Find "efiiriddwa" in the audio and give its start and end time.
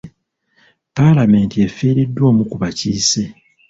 1.67-2.23